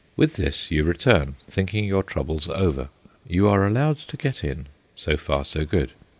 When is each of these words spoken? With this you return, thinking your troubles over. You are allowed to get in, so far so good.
With 0.15 0.33
this 0.35 0.71
you 0.71 0.83
return, 0.83 1.35
thinking 1.47 1.85
your 1.85 2.01
troubles 2.01 2.49
over. 2.49 2.89
You 3.27 3.47
are 3.49 3.67
allowed 3.67 3.97
to 3.99 4.17
get 4.17 4.43
in, 4.43 4.65
so 4.95 5.15
far 5.15 5.45
so 5.45 5.63
good. 5.63 5.91